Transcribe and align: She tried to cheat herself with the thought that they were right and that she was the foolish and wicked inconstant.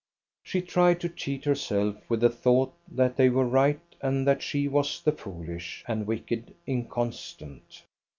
She 0.41 0.63
tried 0.63 0.99
to 1.01 1.09
cheat 1.09 1.45
herself 1.45 1.95
with 2.09 2.21
the 2.21 2.29
thought 2.31 2.73
that 2.91 3.17
they 3.17 3.29
were 3.29 3.45
right 3.45 3.79
and 4.01 4.25
that 4.27 4.41
she 4.41 4.67
was 4.67 4.99
the 4.99 5.11
foolish 5.11 5.85
and 5.87 6.07
wicked 6.07 6.55
inconstant. 6.65 7.83